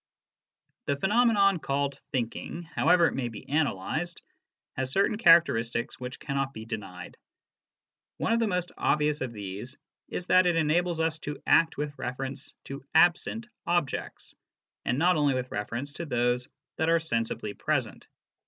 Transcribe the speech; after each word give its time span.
The 0.87 0.95
phenomenon 0.95 1.59
called 1.59 1.99
"thinking," 2.11 2.63
however 2.63 3.05
it 3.05 3.13
may 3.13 3.27
be 3.27 3.47
analysed, 3.47 4.23
has 4.75 4.89
certain 4.91 5.15
characteristics 5.19 5.99
which 5.99 6.19
cannot 6.19 6.55
be 6.55 6.65
denied. 6.65 7.17
One 8.17 8.33
of 8.33 8.39
the 8.39 8.47
most 8.47 8.71
obvious 8.79 9.21
of 9.21 9.31
these 9.31 9.77
is 10.07 10.25
that 10.25 10.47
it 10.47 10.55
enables 10.55 10.99
us 10.99 11.19
to 11.19 11.39
act 11.45 11.77
with 11.77 11.93
reference 11.99 12.51
to 12.63 12.83
absent 12.95 13.47
objects, 13.67 14.33
and 14.85 14.97
not 14.97 15.17
only 15.17 15.35
with 15.35 15.51
reference 15.51 15.93
to 15.93 16.07
those 16.07 16.47
that 16.77 16.89
are 16.89 16.99
sensibly 16.99 17.53
present. 17.53 18.07